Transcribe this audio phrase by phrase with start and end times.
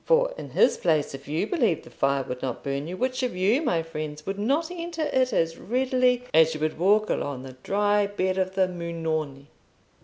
[0.03, 3.35] For in his place, if you believed the fire would not burn you, which of
[3.35, 7.55] you, my friends, would not enter it as readily as you would walk along the
[7.61, 9.45] dry bed of the Mugnone?"